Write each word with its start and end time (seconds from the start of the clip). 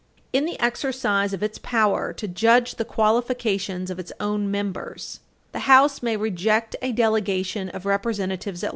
In 0.33 0.45
the 0.45 0.59
exercise 0.59 1.31
of 1.31 1.43
its 1.43 1.59
power 1.59 2.11
to 2.11 2.27
judge 2.27 2.77
the 2.77 2.85
qualifications 2.85 3.91
of 3.91 3.99
its 3.99 4.11
own 4.19 4.49
members, 4.49 5.19
the 5.51 5.69
House 5.71 6.01
may 6.01 6.17
reject 6.17 6.75
a 6.81 6.91
delegation 6.91 7.69
of 7.69 7.85
Representatives 7.85 8.63
at 8.63 8.69
large. 8.69 8.69